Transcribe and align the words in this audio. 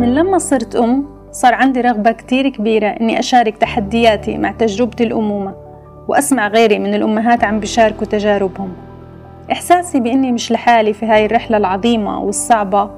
من 0.00 0.14
لما 0.14 0.38
صرت 0.38 0.76
أم 0.76 1.06
صار 1.32 1.54
عندي 1.54 1.80
رغبة 1.80 2.12
كتير 2.12 2.48
كبيرة 2.48 2.86
إني 2.88 3.18
أشارك 3.18 3.56
تحدياتي 3.56 4.38
مع 4.38 4.50
تجربة 4.52 4.96
الأمومة 5.00 5.54
وأسمع 6.08 6.48
غيري 6.48 6.78
من 6.78 6.94
الأمهات 6.94 7.44
عم 7.44 7.60
بيشاركوا 7.60 8.06
تجاربهم. 8.06 8.72
إحساسي 9.52 10.00
بإني 10.00 10.32
مش 10.32 10.52
لحالي 10.52 10.92
في 10.92 11.06
هاي 11.06 11.26
الرحلة 11.26 11.56
العظيمة 11.56 12.20
والصعبة 12.20 12.90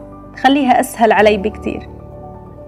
خليها 0.43 0.81
أسهل 0.81 1.13
علي 1.13 1.37
بكتير. 1.37 1.89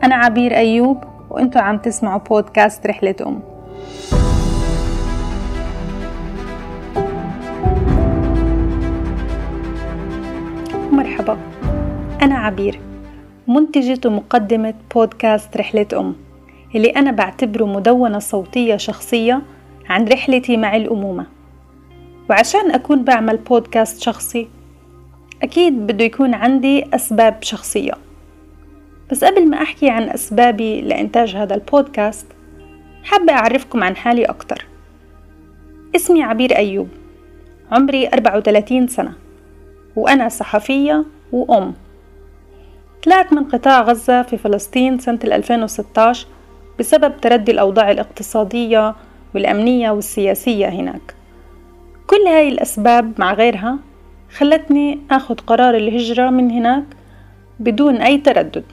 أنا 0.04 0.14
عبير 0.14 0.56
أيوب 0.56 0.98
وإنتوا 1.30 1.60
عم 1.60 1.78
تسمعوا 1.78 2.20
بودكاست 2.20 2.86
رحلة 2.86 3.14
أم. 3.26 3.40
مرحبا. 10.92 11.38
أنا 12.22 12.34
عبير. 12.38 12.93
منتجة 13.48 14.08
ومقدمة 14.08 14.74
بودكاست 14.94 15.56
رحلة 15.56 15.86
أم 15.92 16.14
اللي 16.74 16.88
أنا 16.88 17.10
بعتبره 17.10 17.64
مدونة 17.64 18.18
صوتية 18.18 18.76
شخصية 18.76 19.42
عن 19.88 20.08
رحلتي 20.08 20.56
مع 20.56 20.76
الأمومة. 20.76 21.26
وعشان 22.30 22.70
أكون 22.70 23.04
بعمل 23.04 23.36
بودكاست 23.36 24.02
شخصي 24.02 24.48
أكيد 25.42 25.86
بده 25.86 26.04
يكون 26.04 26.34
عندي 26.34 26.84
أسباب 26.94 27.36
شخصية. 27.42 27.92
بس 29.10 29.24
قبل 29.24 29.48
ما 29.50 29.62
أحكي 29.62 29.90
عن 29.90 30.02
أسبابي 30.02 30.80
لإنتاج 30.80 31.36
هذا 31.36 31.54
البودكاست 31.54 32.26
حابة 33.02 33.32
أعرفكم 33.32 33.84
عن 33.84 33.96
حالي 33.96 34.24
أكتر. 34.24 34.66
اسمي 35.96 36.22
عبير 36.22 36.56
أيوب 36.56 36.88
عمري 37.72 38.08
34 38.08 38.86
سنة 38.86 39.12
وأنا 39.96 40.28
صحفية 40.28 41.04
وأم. 41.32 41.74
طلعت 43.04 43.32
من 43.32 43.44
قطاع 43.44 43.82
غزة 43.82 44.22
في 44.22 44.36
فلسطين 44.36 44.98
سنة 44.98 45.18
2016 45.24 46.26
بسبب 46.78 47.20
تردي 47.20 47.52
الأوضاع 47.52 47.90
الاقتصادية 47.90 48.94
والأمنية 49.34 49.90
والسياسية 49.90 50.68
هناك. 50.68 51.14
كل 52.06 52.26
هاي 52.26 52.48
الأسباب 52.48 53.20
مع 53.20 53.34
غيرها 53.34 53.78
خلتني 54.36 54.98
أخذ 55.10 55.34
قرار 55.34 55.76
الهجرة 55.76 56.30
من 56.30 56.50
هناك 56.50 56.84
بدون 57.60 57.96
أي 57.96 58.18
تردد. 58.18 58.64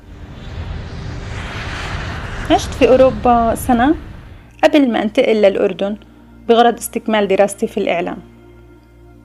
عشت 2.51 2.73
في 2.73 2.89
أوروبا 2.89 3.55
سنة 3.55 3.95
قبل 4.63 4.91
ما 4.91 5.03
أنتقل 5.03 5.35
للأردن 5.35 5.95
بغرض 6.49 6.77
استكمال 6.77 7.27
دراستي 7.27 7.67
في 7.67 7.77
الإعلام. 7.77 8.17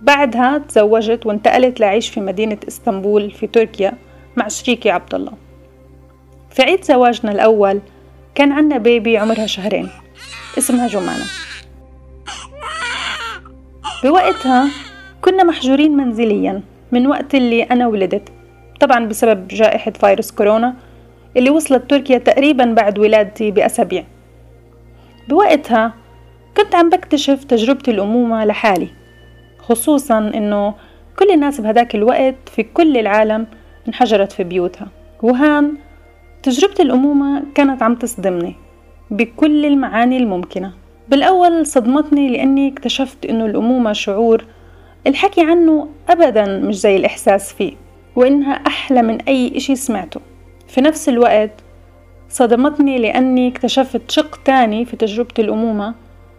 بعدها 0.02 0.58
تزوجت 0.58 1.26
وانتقلت 1.26 1.80
لعيش 1.80 2.08
في 2.08 2.20
مدينة 2.20 2.58
إسطنبول 2.68 3.30
في 3.30 3.46
تركيا. 3.46 3.92
مع 4.36 4.48
شريكي 4.48 4.90
عبد 4.90 5.14
الله 5.14 5.32
في 6.50 6.62
عيد 6.62 6.84
زواجنا 6.84 7.32
الأول 7.32 7.80
كان 8.34 8.52
عنا 8.52 8.78
بيبي 8.78 9.18
عمرها 9.18 9.46
شهرين. 9.46 9.88
اسمها 10.58 10.86
جمانة. 10.86 11.24
بوقتها 14.04 14.68
كنا 15.22 15.44
محجورين 15.44 15.96
منزليا 15.96 16.62
من 16.92 17.06
وقت 17.06 17.34
اللي 17.34 17.62
أنا 17.62 17.86
ولدت. 17.86 18.28
طبعا 18.80 19.06
بسبب 19.06 19.48
جائحة 19.48 19.90
فيروس 19.90 20.32
كورونا 20.32 20.74
اللي 21.36 21.50
وصلت 21.50 21.90
تركيا 21.90 22.18
تقريبا 22.18 22.64
بعد 22.64 22.98
ولادتي 22.98 23.50
بأسابيع. 23.50 24.04
بوقتها 25.28 25.94
كنت 26.56 26.74
عم 26.74 26.90
بكتشف 26.90 27.44
تجربة 27.44 27.82
الأمومة 27.88 28.44
لحالي 28.44 28.88
خصوصا 29.58 30.18
إنه 30.18 30.74
كل 31.18 31.30
الناس 31.30 31.60
بهداك 31.60 31.94
الوقت 31.94 32.48
في 32.56 32.62
كل 32.62 32.96
العالم 32.96 33.46
انحجرت 33.88 34.32
في 34.32 34.44
بيوتها. 34.44 34.88
وهان 35.22 35.74
تجربة 36.42 36.74
الأمومة 36.80 37.42
كانت 37.54 37.82
عم 37.82 37.94
تصدمني 37.94 38.54
بكل 39.10 39.66
المعاني 39.66 40.16
الممكنة. 40.16 40.72
بالأول 41.08 41.66
صدمتني 41.66 42.28
لأني 42.28 42.68
اكتشفت 42.68 43.26
إنه 43.26 43.46
الأمومة 43.46 43.92
شعور 43.92 44.44
الحكي 45.06 45.40
عنه 45.40 45.88
أبدا 46.08 46.58
مش 46.58 46.78
زي 46.80 46.96
الإحساس 46.96 47.52
فيه 47.52 47.72
وإنها 48.16 48.52
أحلى 48.52 49.02
من 49.02 49.20
أي 49.22 49.56
إشي 49.56 49.76
سمعته. 49.76 50.20
في 50.68 50.80
نفس 50.80 51.08
الوقت 51.08 51.50
صدمتني 52.28 52.98
لأني 52.98 53.48
اكتشفت 53.48 54.10
شق 54.10 54.40
تاني 54.44 54.84
في 54.84 54.96
تجربة 54.96 55.34
الأمومة 55.38 55.94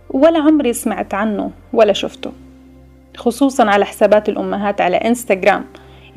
ولا 0.10 0.40
عمري 0.40 0.74
سمعت 0.74 1.14
عنه 1.14 1.52
ولا 1.74 1.94
شفته 1.94 2.32
خصوصا 3.18 3.70
على 3.70 3.86
حسابات 3.86 4.30
الأمهات 4.30 4.82
على 4.82 4.98
إنستغرام. 4.98 5.66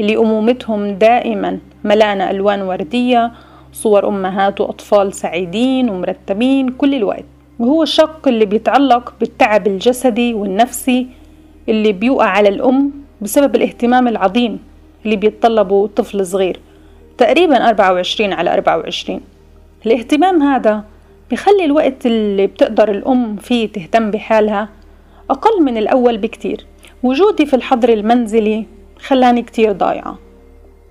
اللي 0.00 0.16
أمومتهم 0.16 0.90
دائما. 0.94 1.58
ملانة 1.84 2.30
ألوان 2.30 2.62
وردية 2.62 3.32
صور 3.72 4.08
أمهات 4.08 4.60
وأطفال 4.60 5.14
سعيدين 5.14 5.90
ومرتبين 5.90 6.68
كل 6.68 6.94
الوقت. 6.94 7.24
وهو 7.58 7.82
الشق 7.82 8.28
اللي 8.28 8.44
بيتعلق 8.44 9.14
بالتعب 9.20 9.66
الجسدي 9.66 10.34
والنفسي 10.34 11.06
اللي 11.68 11.92
بيوقع 11.92 12.26
على 12.26 12.48
الأم 12.48 12.90
بسبب 13.20 13.56
الاهتمام 13.56 14.08
العظيم 14.08 14.58
اللي 15.04 15.16
بيتطلبه 15.16 15.86
طفل 15.86 16.26
صغير 16.26 16.60
تقريبا 17.18 17.68
24 17.68 18.32
على 18.32 18.54
24 18.54 19.20
الاهتمام 19.86 20.42
هذا 20.42 20.84
بخلي 21.30 21.64
الوقت 21.64 22.06
اللي 22.06 22.46
بتقدر 22.46 22.90
الأم 22.90 23.36
فيه 23.36 23.68
تهتم 23.68 24.10
بحالها 24.10 24.68
أقل 25.30 25.62
من 25.62 25.76
الأول 25.76 26.18
بكتير. 26.18 26.66
وجودي 27.02 27.46
في 27.46 27.56
الحظر 27.56 27.88
المنزلي 27.88 28.66
خلاني 29.06 29.42
كتير 29.42 29.72
ضايعة. 29.72 30.18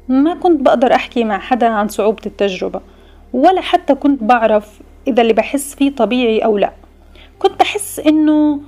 ما 0.08 0.36
كنت 0.36 0.62
بقدر 0.62 0.96
أحكي 0.96 1.24
مع 1.24 1.40
حدا 1.40 1.68
عن 1.68 1.88
صعوبة 1.88 2.22
التجربة 2.26 2.82
ولا 3.34 3.62
حتى 3.62 3.96
كنت 3.96 4.24
بعرف 4.24 4.80
إذا 5.08 5.22
اللي 5.22 5.34
بحس 5.34 5.76
فيه 5.76 5.96
طبيعي 5.96 6.40
أو 6.40 6.58
لا. 6.58 6.74
كنت 7.40 7.60
بحس 7.60 8.00
إنه 8.00 8.60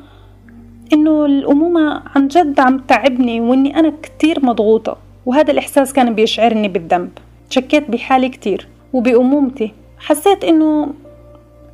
إنه 0.94 1.26
الأمومة 1.26 2.04
عن 2.16 2.28
جد 2.28 2.60
عم 2.60 2.78
تعبني 2.80 3.42
وإني 3.42 3.80
أنا 3.80 3.94
كتير 4.04 4.46
مضغوطة 4.46 4.98
وهذا 5.26 5.52
الإحساس 5.52 5.94
كان 5.94 6.16
بيشعرني 6.16 6.68
بالذنب. 6.68 7.10
شكيت 7.50 7.92
بحالي 7.92 8.30
كتير 8.30 8.68
وبأمومتي. 8.94 9.72
حسيت 10.00 10.44
إنه 10.44 10.94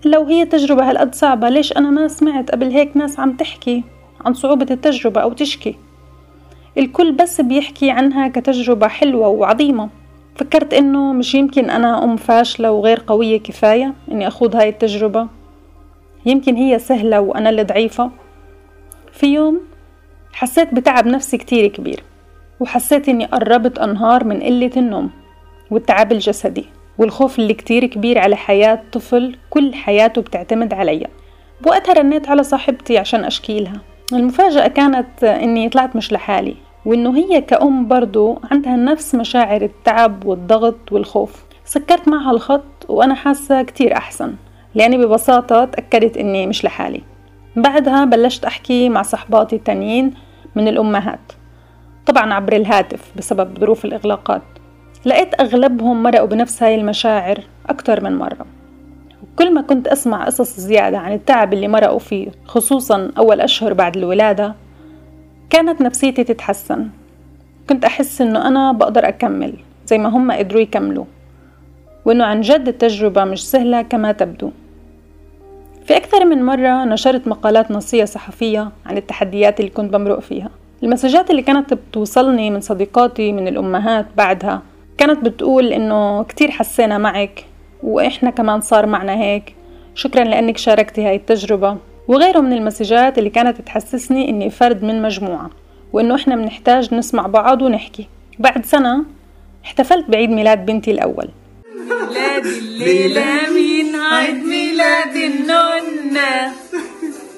لو 0.06 0.24
هي 0.24 0.46
تجربة 0.46 0.90
هالقد 0.90 1.16
صعبة 1.16 1.50
ليش 1.50 1.78
أنا 1.78 1.90
ما 1.90 2.08
سمعت 2.08 2.52
قبل 2.52 2.72
هيك 2.72 2.98
ناس 2.98 3.20
عم 3.20 3.34
تحكي 3.34 3.84
عن 4.26 4.34
صعوبة 4.34 4.68
التجربة 4.72 5.22
أو 5.22 5.34
تشكي؟ 5.34 5.76
الكل 6.78 7.12
بس 7.12 7.42
بيحكي 7.42 7.92
عنها 7.92 8.28
كتجربة 8.28 8.88
حلوة 8.88 9.28
وعظيمة. 9.28 9.90
فكرت 10.36 10.74
إنه 10.74 11.14
مش 11.14 11.36
يمكن 11.36 11.70
أنا 11.70 12.04
أم 12.04 12.16
فاشلة 12.16 12.72
وغير 12.72 13.04
قوية 13.08 13.40
كفاية 13.40 13.94
إني 14.12 14.28
أخوض 14.28 14.56
هاي 14.56 14.70
التجربة. 14.70 15.28
يمكن 16.26 16.56
هي 16.56 16.80
سهلة 16.80 17.22
وأنا 17.22 17.50
اللي 17.50 17.64
ضعيفة. 17.64 18.12
في 19.12 19.28
يوم 19.28 19.62
حسيت 20.34 20.74
بتعب 20.74 21.08
نفسي 21.08 21.38
كتير 21.38 21.68
كبير 21.68 22.04
وحسيت 22.60 23.10
إني 23.10 23.26
قربت 23.26 23.80
أنهار 23.80 24.24
من 24.24 24.44
قلة 24.44 24.72
النوم 24.78 25.10
والتعب 25.72 26.12
الجسدي 26.12 26.66
والخوف 26.98 27.40
اللي 27.40 27.54
كتير 27.54 27.86
كبير 27.86 28.18
على 28.20 28.36
حياة 28.36 28.80
طفل 28.92 29.36
كل 29.50 29.74
حياته 29.74 30.22
بتعتمد 30.22 30.74
عليا. 30.74 31.08
بوقتها 31.62 31.94
رنيت 31.94 32.30
على 32.30 32.44
صاحبتي 32.44 32.98
عشان 32.98 33.24
أشكي 33.24 33.60
لها. 33.60 33.82
المفاجأة 34.14 34.68
كانت 34.68 35.24
إني 35.24 35.70
طلعت 35.70 35.96
مش 35.96 36.14
لحالي. 36.14 36.56
وإنه 36.88 37.18
هي 37.18 37.42
كأم 37.42 37.88
برضو 37.88 38.40
عندها 38.52 38.76
نفس 38.76 39.16
مشاعر 39.16 39.62
التعب 39.62 40.26
والضغط 40.26 40.92
والخوف. 40.92 41.44
سكرت 41.66 42.08
معها 42.08 42.32
الخط 42.32 42.90
وأنا 42.90 43.14
حاسة 43.14 43.62
كتير 43.62 43.98
أحسن 43.98 44.34
لأني 44.76 44.98
ببساطة 44.98 45.66
تأكدت 45.66 46.18
إني 46.18 46.48
مش 46.48 46.66
لحالي. 46.66 47.02
بعدها 47.56 48.06
بلشت 48.06 48.46
أحكي 48.46 48.90
مع 48.90 49.02
صحباتي 49.02 49.56
التانيين 49.56 50.14
من 50.56 50.68
الأمهات 50.68 51.32
طبعا 52.06 52.34
عبر 52.34 52.56
الهاتف 52.56 53.12
بسبب 53.16 53.60
ظروف 53.60 53.86
الإغلاقات. 53.86 54.42
لقيت 55.06 55.42
أغلبهم 55.42 56.04
مرقوا 56.04 56.28
بنفس 56.28 56.64
هاي 56.64 56.76
المشاعر 56.76 57.40
أكتر 57.70 58.04
من 58.04 58.16
مرة. 58.16 58.46
كل 59.36 59.54
ما 59.54 59.62
كنت 59.62 59.88
أسمع 59.88 60.26
قصص 60.26 60.60
زيادة 60.60 60.98
عن 60.98 61.14
التعب 61.14 61.54
اللي 61.54 61.68
مرقوا 61.68 62.00
فيه 62.00 62.28
خصوصا 62.46 63.12
أول 63.18 63.42
أشهر 63.42 63.74
بعد 63.74 63.98
الولادة 63.98 64.67
كانت 65.50 65.82
نفسيتي 65.82 66.24
تتحسن. 66.24 66.88
كنت 67.70 67.86
أحس 67.86 68.22
إنه 68.22 68.48
أنا 68.48 68.72
بقدر 68.72 69.08
أكمل 69.08 69.54
زي 69.86 69.98
ما 69.98 70.10
هم 70.10 70.32
قدروا 70.32 70.62
يكملوا. 70.62 71.06
وإنه 72.06 72.26
عن 72.26 72.42
جد 72.42 72.68
التجربة 72.68 73.24
مش 73.24 73.50
سهلة 73.50 73.82
كما 73.82 74.12
تبدو. 74.12 74.52
في 75.86 75.98
أكثر 75.98 76.26
من 76.26 76.46
مرة 76.46 76.86
نشرت 76.86 77.28
مقالات 77.28 77.72
نصية 77.72 78.06
صحفية 78.06 78.72
عن 78.86 78.98
التحديات 78.98 79.60
اللي 79.60 79.72
كنت 79.72 79.94
بمرق 79.94 80.20
فيها. 80.20 80.50
المسجات 80.84 81.30
اللي 81.30 81.42
كانت 81.42 81.74
بتوصلني 81.74 82.50
من 82.50 82.62
صديقاتي 82.62 83.32
من 83.32 83.48
الأمهات 83.48 84.06
بعدها 84.18 84.62
كانت 84.98 85.26
بتقول 85.26 85.74
إنه 85.74 86.24
كتير 86.24 86.52
حسينا 86.52 86.98
معك 86.98 87.46
وإحنا 87.84 88.30
كمان 88.30 88.62
صار 88.62 88.86
معنا 88.86 89.16
هيك. 89.16 89.56
شكرا 89.96 90.24
لأنك 90.24 90.58
شاركتي 90.58 91.06
هاي 91.06 91.16
التجربة. 91.16 91.78
وغيره 92.08 92.40
من 92.40 92.54
المسجات 92.54 93.18
اللي 93.18 93.30
كانت 93.30 93.62
تحسسني 93.62 94.30
إني 94.30 94.50
فرد 94.50 94.84
من 94.84 95.02
مجموعة 95.02 95.50
وإنه 95.94 96.16
إحنا 96.16 96.36
بنحتاج 96.36 96.94
نسمع 96.94 97.28
بعض 97.28 97.62
ونحكي. 97.62 98.08
بعد 98.40 98.66
سنة 98.66 99.04
احتفلت 99.66 100.10
بعيد 100.10 100.30
ميلاد 100.30 100.66
بنتي 100.66 100.92
الأول. 100.92 101.30
ميلاد 101.90 102.46
الليلة 102.46 103.26
مين؟ 103.56 103.96
عيد 103.96 104.46
ميلاد 104.46 105.16
النونة. 105.16 106.52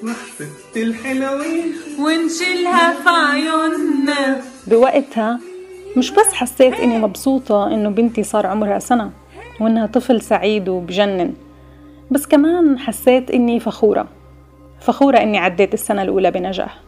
وحفة 0.04 0.46
الحلوين. 0.76 1.74
ونشيلها 2.00 2.94
في 2.94 3.10
عيوننا. 3.10 4.42
بوقتها 4.68 5.40
مش 5.98 6.12
بس 6.12 6.34
حسيت 6.34 6.74
إني 6.74 6.98
مبسوطة 6.98 7.74
إنه 7.74 7.90
بنتي 7.90 8.24
صار 8.24 8.48
عمرها 8.48 8.80
سنة 8.80 9.12
وإنها 9.60 9.86
طفل 9.86 10.22
سعيد 10.22 10.70
وبجنن 10.70 11.34
بس 12.12 12.28
كمان 12.28 12.80
حسيت 12.80 13.32
إني 13.32 13.60
فخورة. 13.60 14.08
فخورة 14.82 15.18
إني 15.18 15.38
عديت 15.38 15.74
السنة 15.74 16.02
الأولى 16.02 16.32
بنجاح. 16.32 16.80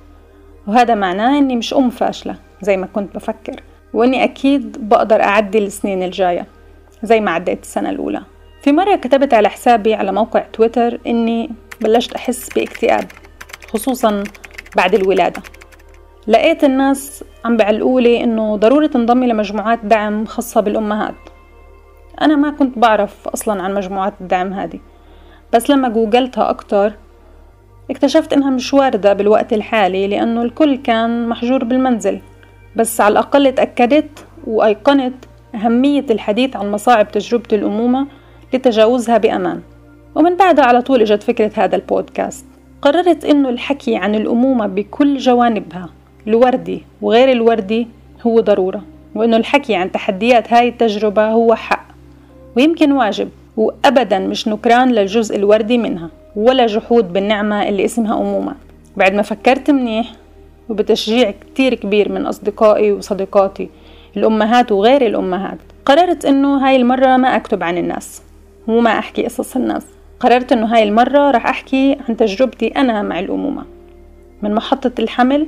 وهذا 0.67 0.95
معناه 0.95 1.37
إني 1.37 1.55
مش 1.55 1.73
أم 1.73 1.89
فاشلة 1.89 2.35
زي 2.61 2.77
ما 2.77 2.85
كنت 2.85 3.15
بفكر. 3.15 3.63
وإني 3.93 4.23
أكيد 4.23 4.89
بقدر 4.89 5.23
أعدي 5.23 5.57
السنين 5.57 6.03
الجاية 6.03 6.47
زي 7.03 7.19
ما 7.19 7.31
عديت 7.31 7.61
السنة 7.61 7.89
الأولى. 7.89 8.21
في 8.61 8.71
مرة 8.71 8.95
كتبت 8.95 9.33
على 9.33 9.49
حسابي 9.49 9.93
على 9.93 10.11
موقع 10.11 10.39
تويتر 10.53 10.99
إني 11.07 11.49
بلشت 11.81 12.13
أحس 12.13 12.49
باكتئاب 12.49 13.05
خصوصا 13.73 14.23
بعد 14.75 14.93
الولادة. 14.95 15.41
لقيت 16.27 16.63
الناس 16.63 17.23
عم 17.45 17.57
بعلقولي 17.57 18.23
إنه 18.23 18.55
ضروري 18.55 18.87
تنضمي 18.87 19.27
لمجموعات 19.27 19.79
دعم 19.83 20.25
خاصة 20.25 20.61
بالأمهات. 20.61 21.15
أنا 22.21 22.35
ما 22.35 22.51
كنت 22.51 22.77
بعرف 22.77 23.27
أصلا 23.27 23.63
عن 23.63 23.73
مجموعات 23.73 24.13
الدعم 24.21 24.53
هذه. 24.53 24.79
بس 25.53 25.69
لما 25.69 25.89
جوجلتها 25.89 26.49
أكتر 26.49 26.93
اكتشفت 27.89 28.33
إنها 28.33 28.49
مش 28.49 28.73
واردة 28.73 29.13
بالوقت 29.13 29.53
الحالي 29.53 30.07
لأنه 30.07 30.41
الكل 30.41 30.75
كان 30.75 31.29
محجور 31.29 31.63
بالمنزل 31.63 32.19
بس 32.75 33.01
على 33.01 33.11
الأقل 33.11 33.51
تأكدت 33.51 34.25
وأيقنت 34.47 35.13
أهمية 35.55 36.05
الحديث 36.09 36.55
عن 36.55 36.71
مصاعب 36.71 37.11
تجربة 37.11 37.47
الأمومة 37.53 38.07
لتجاوزها 38.53 39.17
بأمان. 39.17 39.61
ومن 40.15 40.37
بعدها 40.37 40.65
على 40.65 40.81
طول 40.81 41.01
إجت 41.01 41.23
فكرة 41.23 41.51
هذا 41.55 41.75
البودكاست. 41.75 42.45
قررت 42.81 43.25
إنه 43.25 43.49
الحكي 43.49 43.95
عن 43.95 44.15
الأمومة 44.15 44.67
بكل 44.67 45.17
جوانبها 45.17 45.89
الوردي 46.27 46.83
وغير 47.01 47.31
الوردي 47.31 47.87
هو 48.27 48.39
ضرورة 48.39 48.81
وإنه 49.15 49.37
الحكي 49.37 49.75
عن 49.75 49.91
تحديات 49.91 50.53
هاي 50.53 50.67
التجربة 50.67 51.27
هو 51.27 51.55
حق. 51.55 51.85
ويمكن 52.57 52.91
واجب 52.91 53.29
وأبدا 53.57 54.19
مش 54.19 54.47
نكران 54.47 54.91
للجزء 54.91 55.35
الوردي 55.35 55.77
منها. 55.77 56.09
ولا 56.35 56.65
جحود 56.65 57.13
بالنعمة 57.13 57.69
اللي 57.69 57.85
اسمها 57.85 58.13
أمومة. 58.13 58.55
بعد 58.97 59.13
ما 59.13 59.21
فكرت 59.21 59.71
منيح 59.71 60.11
وبتشجيع 60.69 61.31
كتير 61.31 61.73
كبير 61.73 62.11
من 62.11 62.25
أصدقائي 62.25 62.91
وصديقاتي 62.91 63.69
الأمهات 64.17 64.71
وغير 64.71 65.05
الأمهات 65.05 65.57
قررت 65.85 66.25
إنه 66.25 66.67
هاي 66.67 66.75
المرة 66.75 67.17
ما 67.17 67.35
أكتب 67.35 67.63
عن 67.63 67.77
الناس 67.77 68.21
وما 68.67 68.99
أحكي 68.99 69.25
قصص 69.25 69.55
الناس. 69.55 69.85
قررت 70.19 70.51
إنه 70.51 70.75
هاي 70.75 70.83
المرة 70.83 71.31
رح 71.31 71.45
أحكي 71.45 71.97
عن 72.09 72.17
تجربتي 72.17 72.67
أنا 72.67 73.01
مع 73.01 73.19
الأمومة 73.19 73.63
من 74.41 74.55
محطة 74.55 74.91
الحمل 74.99 75.47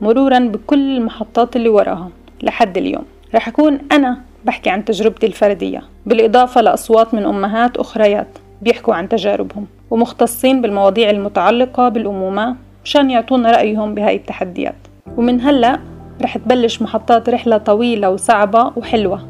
مرورا 0.00 0.38
بكل 0.38 0.96
المحطات 0.96 1.56
اللي 1.56 1.68
وراها 1.68 2.10
لحد 2.42 2.78
اليوم. 2.78 3.04
رح 3.34 3.48
أكون 3.48 3.78
أنا 3.92 4.20
بحكي 4.44 4.70
عن 4.70 4.84
تجربتي 4.84 5.26
الفردية 5.26 5.82
بالإضافة 6.06 6.60
لأصوات 6.60 7.14
من 7.14 7.24
أمهات 7.24 7.76
أخريات 7.76 8.28
بيحكوا 8.62 8.94
عن 8.94 9.08
تجاربهم. 9.08 9.66
ومختصين 9.90 10.62
بالمواضيع 10.62 11.10
المتعلقة 11.10 11.88
بالأمومة 11.88 12.56
مشان 12.84 13.10
يعطونا 13.10 13.50
رأيهم 13.50 13.94
بهاي 13.94 14.16
التحديات. 14.16 14.74
ومن 15.16 15.40
هلأ 15.40 15.78
رح 16.22 16.38
تبلش 16.38 16.82
محطات 16.82 17.28
رحلة 17.28 17.58
طويلة 17.58 18.10
وصعبة 18.10 18.72
وحلوة. 18.76 19.20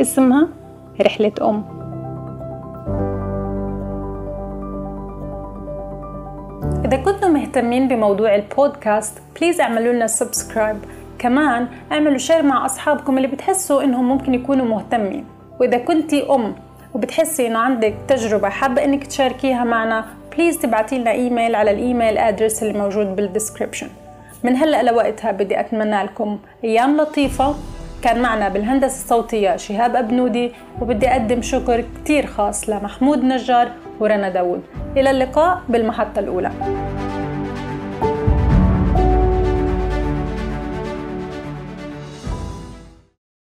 اسمها 0.00 0.48
رحلة 1.00 1.32
أم. 1.42 1.64
إذا 6.84 6.96
كنتم 6.96 7.30
مهتمين 7.30 7.88
بموضوع 7.88 8.34
البودكاست 8.34 9.18
please 9.40 9.60
اعملوا 9.60 9.92
لنا 9.92 10.06
subscribe 10.06 10.76
كمان 11.18 11.66
اعملوا 11.92 12.18
share 12.18 12.42
مع 12.42 12.66
أصحابكم 12.66 13.16
اللي 13.16 13.28
بتحسوا 13.28 13.82
إنهم 13.82 14.08
ممكن 14.08 14.34
يكونوا 14.34 14.66
مهتمين. 14.66 15.24
وإذا 15.60 15.78
كنتي 15.78 16.34
أم 16.34 16.54
وبتحسي 16.94 17.46
إنه 17.46 17.58
عندك 17.58 17.94
تجربة 18.08 18.48
حابة 18.48 18.84
إنك 18.84 19.06
تشاركيها 19.06 19.64
معنا 19.64 20.04
please 20.36 20.58
تبعتي 20.58 20.98
لنا 20.98 21.10
إيميل 21.10 21.54
على 21.54 21.70
ال 21.70 21.78
email 21.78 22.18
address 22.18 22.62
اللي 22.62 22.78
موجود 22.78 23.16
بال 23.16 23.27
description 23.27 23.88
من 24.44 24.56
هلأ 24.56 24.82
لوقتها 24.82 25.32
بدي 25.32 25.60
أتمنى 25.60 26.02
لكم 26.02 26.38
أيام 26.64 26.96
لطيفة. 26.96 27.54
كان 28.02 28.22
معنا 28.22 28.48
بالهندسة 28.48 28.94
الصوتية 29.04 29.56
شهاب 29.56 29.96
أبنودي 29.96 30.52
وبدي 30.80 31.08
أقدم 31.08 31.42
شكر 31.42 31.84
كتير 31.96 32.26
خاص 32.26 32.68
لمحمود 32.68 33.24
نجار 33.24 33.68
ورنا 34.00 34.28
داوود. 34.28 34.62
إلى 34.96 35.10
اللقاء 35.10 35.60
بالمحطة 35.68 36.18
الأولى. 36.18 36.50